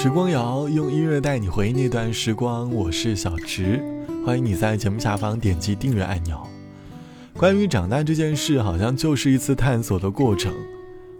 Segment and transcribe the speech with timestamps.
[0.00, 3.82] 时光谣用音乐带你回忆那段时光，我是小植，
[4.24, 6.40] 欢迎你在节目下方点击订阅按钮。
[7.36, 10.54] 关于长大这件事，好像就是一次探索的过程，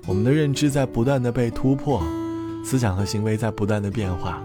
[0.06, 2.01] 我们的认知在不断的被突破，
[2.64, 4.41] 思想和行为在不断的变化。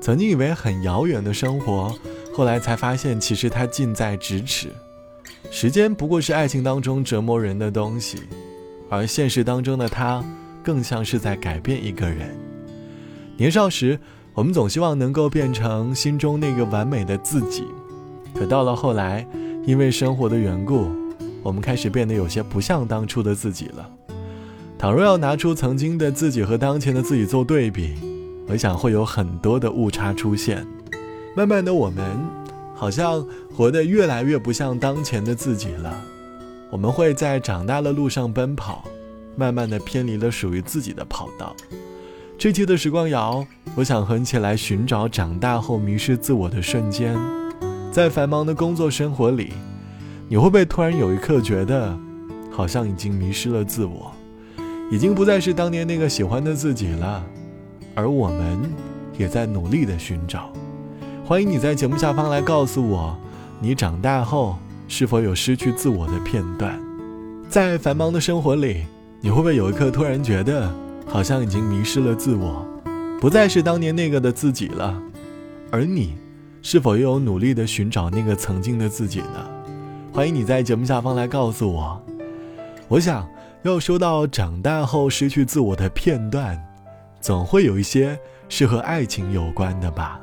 [0.00, 1.94] 曾经以为很遥远的生活，
[2.32, 4.68] 后来才发现其实它近在咫尺。
[5.50, 8.22] 时间不过是爱情当中折磨人的东西，
[8.88, 10.24] 而现实当中的它，
[10.64, 12.34] 更像是在改变一个人。
[13.42, 13.98] 年少时，
[14.34, 17.64] 我们总希望能够变成心中那个完美的自己，
[18.32, 19.26] 可到了后来，
[19.66, 20.86] 因为生活的缘故，
[21.42, 23.90] 我们开始变得有些不像当初的自己了。
[24.78, 27.96] 倘若要拿出曾经的自己和当前的自己做对比，
[28.46, 30.64] 我想会有很多的误差出现。
[31.34, 32.04] 慢慢的，我们
[32.76, 36.00] 好像活得越来越不像当前的自己了。
[36.70, 38.84] 我们会在长大的路上奔跑，
[39.34, 41.56] 慢慢的偏离了属于自己的跑道。
[42.38, 43.46] 这期的时光谣，
[43.76, 47.16] 我想和你一起来寻找长大后迷失自我的瞬间。
[47.92, 49.52] 在繁忙的工作生活里，
[50.28, 51.96] 你会不会突然有一刻觉得，
[52.50, 54.10] 好像已经迷失了自我，
[54.90, 57.24] 已经不再是当年那个喜欢的自己了？
[57.94, 58.58] 而我们
[59.16, 60.52] 也在努力的寻找。
[61.24, 63.16] 欢迎你在节目下方来告诉我，
[63.60, 64.56] 你长大后
[64.88, 66.80] 是否有失去自我的片段？
[67.48, 68.84] 在繁忙的生活里，
[69.20, 70.74] 你会不会有一刻突然觉得？
[71.12, 72.66] 好像已经迷失了自我，
[73.20, 74.98] 不再是当年那个的自己了。
[75.70, 76.14] 而你，
[76.62, 79.46] 是否又有努力的寻找那个曾经的自己呢？
[80.10, 82.02] 欢迎你在节目下方来告诉我。
[82.88, 83.28] 我想
[83.60, 86.58] 要说到长大后失去自我的片段，
[87.20, 90.18] 总会有一些是和爱情有关的吧。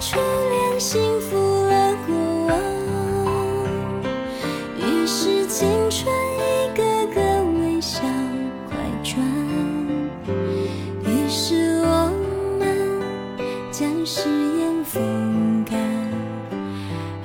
[0.00, 2.16] 初恋幸福了过
[2.46, 2.56] 往，
[4.78, 6.82] 于是青春一个
[7.14, 7.20] 个
[7.60, 8.00] 微笑
[8.70, 9.22] 快转，
[11.04, 12.10] 于是我
[12.58, 12.64] 们。
[13.70, 14.28] 将誓
[14.58, 15.78] 言风干，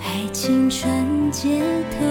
[0.04, 1.62] 爱情纯洁
[1.92, 2.06] 透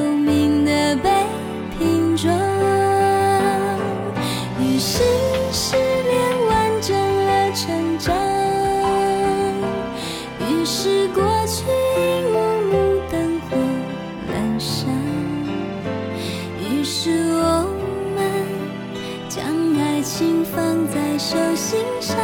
[21.24, 22.14] 手心上。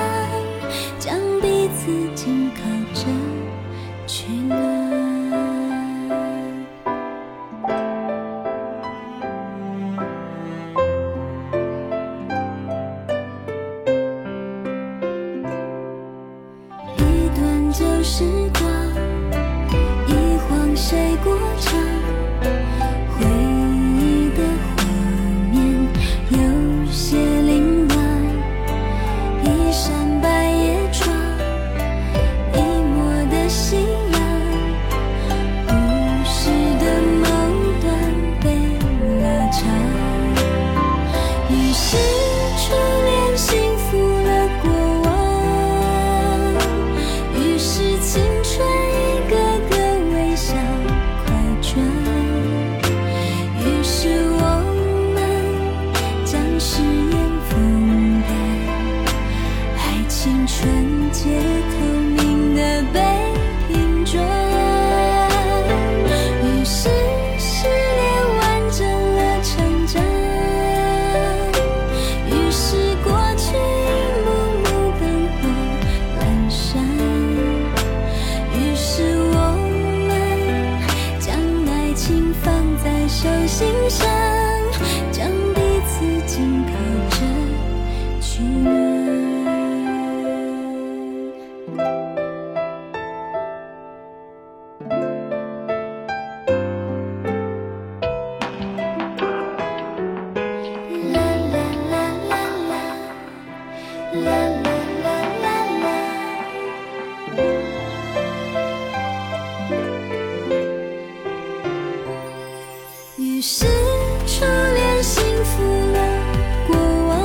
[0.99, 2.61] 将彼此紧靠
[2.93, 3.06] 着
[4.06, 4.61] 取暖。
[16.97, 17.00] 一
[17.34, 18.25] 段旧时
[18.59, 18.62] 光，
[20.06, 21.34] 一晃谁过
[113.42, 113.65] 是
[114.27, 115.98] 初恋幸福了
[116.66, 116.77] 过
[117.09, 117.19] 往，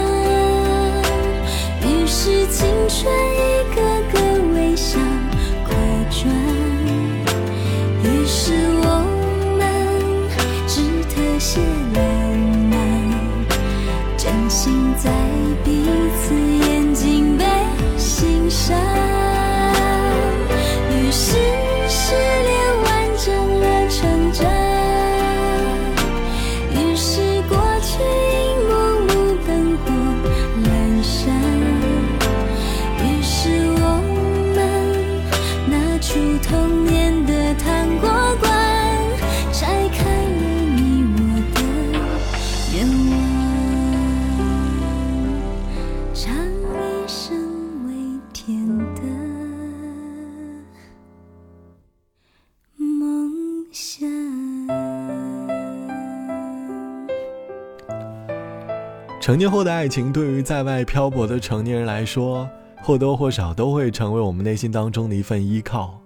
[1.82, 3.38] 于是青春一
[3.76, 3.82] 个
[4.14, 4.20] 个
[4.54, 4.98] 微笑
[5.66, 5.76] 快
[6.10, 6.32] 转，
[8.02, 8.88] 于是我
[9.58, 9.62] 们
[10.68, 10.82] 只
[11.14, 11.60] 特写
[11.94, 12.02] 浪
[12.70, 12.74] 漫，
[14.16, 15.12] 真心在
[15.66, 16.05] 彼。
[59.20, 62.50] 成年后的爱情，对于在外漂泊的成年人来说，
[62.82, 66.00] 或多或少都会成为我们内心当中的一份依靠。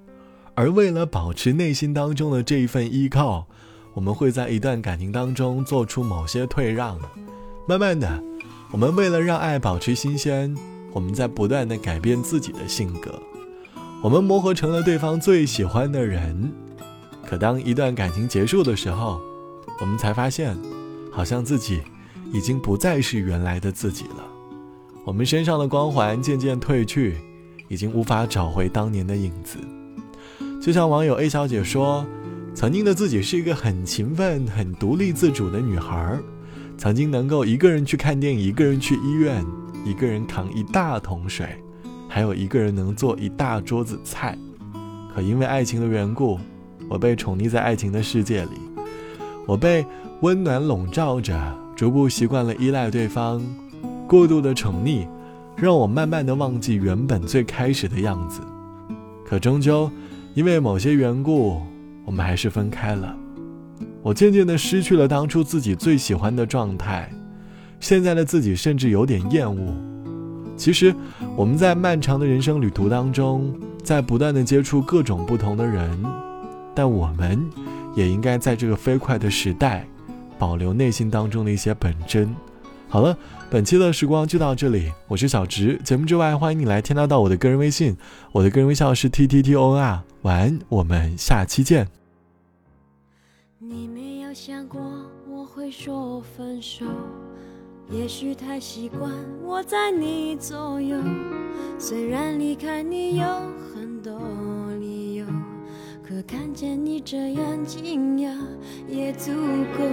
[0.56, 3.46] 而为了保持内心当中的这一份依靠，
[3.94, 6.98] 我们会在一段感情当中做出某些退让。
[7.68, 8.24] 慢慢的，
[8.72, 10.58] 我们为了让爱保持新鲜，
[10.92, 13.14] 我们在不断的改变自己的性格，
[14.02, 16.52] 我们磨合成了对方最喜欢的人。
[17.30, 19.22] 可当一段感情结束的时候，
[19.80, 20.58] 我们才发现，
[21.12, 21.82] 好像自己。
[22.32, 24.24] 已经不再是原来的自己了，
[25.04, 27.18] 我们身上的光环渐渐褪去，
[27.68, 29.58] 已经无法找回当年的影子。
[30.62, 32.06] 就像网友 A 小姐说
[32.54, 36.20] ：“曾经的自己是一个很勤奋、很独立自主的女孩，
[36.78, 39.44] 曾经能够一个人去看电影，一个人去医院，
[39.84, 41.48] 一个人扛一大桶水，
[42.08, 44.38] 还有一个人能做一大桌子菜。
[45.16, 46.40] 可因为爱情的缘故，
[46.90, 48.60] 我被宠溺在爱情的世界里，
[49.46, 49.86] 我被
[50.22, 51.40] 温暖笼罩着。”
[51.80, 53.42] 逐步习惯了依赖对方，
[54.06, 55.08] 过度的宠溺，
[55.56, 58.42] 让我慢慢的忘记原本最开始的样子。
[59.26, 59.90] 可终究，
[60.34, 61.62] 因为某些缘故，
[62.04, 63.16] 我们还是分开了。
[64.02, 67.10] 我渐渐的失去了当初自己最喜欢的状态，
[67.80, 69.74] 现在的自己甚至有点厌恶。
[70.58, 70.94] 其实，
[71.38, 75.98] 我们在漫长的人生旅途当中，在不断的接触各种不同的人，
[76.74, 77.50] 但我们
[77.96, 79.86] 也应该在这个飞快的时代。
[80.38, 82.34] 保留内心当中的一些本真。
[82.88, 83.18] 好了，
[83.52, 85.78] 本期的时光就到这里，我是小直。
[85.84, 87.98] 节目之外，欢迎你来添加到我的个人微信，
[88.32, 90.02] 我的个人微信是 t t t o n r。
[90.22, 91.90] 晚安，我们下期见。
[93.58, 94.82] 你没有想过
[95.30, 96.86] 我会说分手，
[97.92, 99.12] 也许太习惯
[99.44, 100.98] 我在你左右。
[101.78, 103.26] 虽然离开你有
[103.74, 103.89] 很
[107.04, 108.30] 这样惊讶
[108.88, 109.32] 也足
[109.78, 109.84] 够。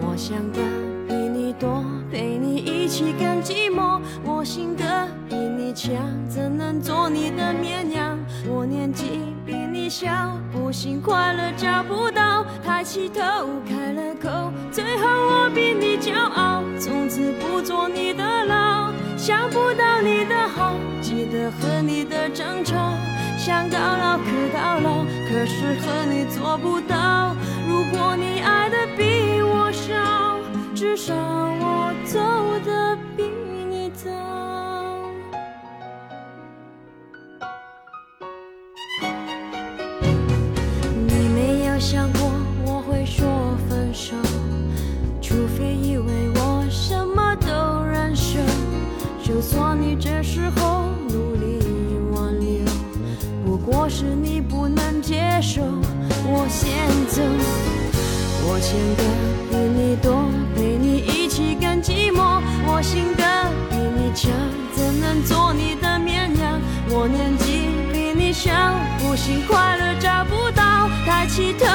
[0.00, 0.60] 我想的
[1.08, 4.00] 比你多，陪你一起更寂寞。
[4.24, 4.84] 我性格
[5.28, 5.94] 比你强，
[6.28, 8.18] 怎能做你的绵羊？
[8.48, 10.08] 我年纪比你小，
[10.52, 12.44] 不幸快乐找不到。
[12.64, 13.20] 抬起头，
[13.68, 18.92] 开了口，最后我比你骄傲，从此不做你的牢。
[19.16, 22.76] 想不到你的好，记得和你的争吵。
[23.48, 27.34] 想到老可到老，可是和你做不到。
[27.66, 30.36] 如果你爱的比我少，
[30.74, 32.20] 至少我走
[32.66, 33.24] 的比
[33.70, 34.10] 你早。
[56.48, 57.22] 先走。
[58.50, 59.02] 我欠的
[59.50, 60.24] 比你多，
[60.56, 62.40] 陪你一起更寂寞。
[62.66, 63.22] 我心的
[63.68, 64.32] 比你强，
[64.74, 66.60] 怎能做你的绵羊？
[66.88, 68.50] 我年纪比你小，
[68.98, 70.88] 不幸快乐找不到。
[71.04, 71.66] 抬起头，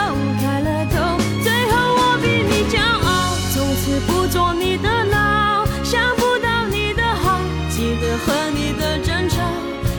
[0.41, 5.65] 开了头，最后我比你骄傲，从此不做你的牢。
[5.83, 7.39] 想不到你的好，
[7.69, 9.41] 记得和你的争吵，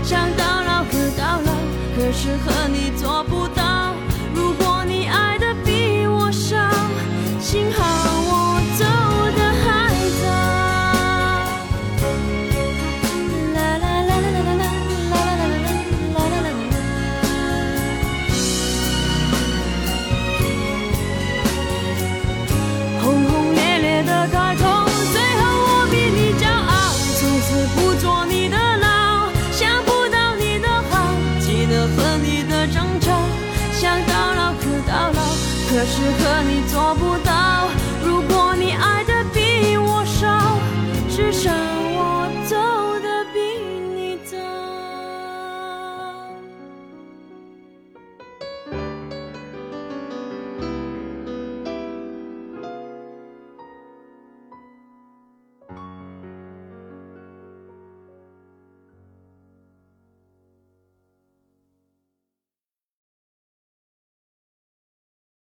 [0.03, 1.53] 想到老可到老。
[1.97, 2.91] 可是和你
[33.85, 35.21] 想到老可到老，
[35.69, 37.69] 可是和你做不到。